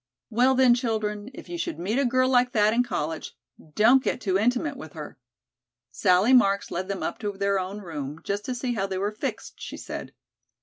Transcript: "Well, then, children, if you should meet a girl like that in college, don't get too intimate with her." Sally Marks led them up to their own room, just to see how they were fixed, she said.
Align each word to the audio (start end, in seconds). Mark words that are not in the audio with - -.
"Well, 0.31 0.55
then, 0.55 0.73
children, 0.73 1.29
if 1.35 1.47
you 1.47 1.59
should 1.59 1.77
meet 1.77 1.99
a 1.99 2.05
girl 2.05 2.27
like 2.27 2.53
that 2.53 2.73
in 2.73 2.81
college, 2.81 3.35
don't 3.75 4.01
get 4.03 4.19
too 4.19 4.35
intimate 4.35 4.75
with 4.75 4.93
her." 4.93 5.19
Sally 5.91 6.33
Marks 6.33 6.71
led 6.71 6.87
them 6.87 7.03
up 7.03 7.19
to 7.19 7.33
their 7.33 7.59
own 7.59 7.81
room, 7.81 8.19
just 8.23 8.43
to 8.45 8.55
see 8.55 8.73
how 8.73 8.87
they 8.87 8.97
were 8.97 9.11
fixed, 9.11 9.61
she 9.61 9.77
said. 9.77 10.11